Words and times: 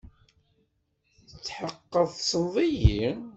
Tetḥeqqeḍ 1.29 2.07
tessneḍ-iyi? 2.13 3.09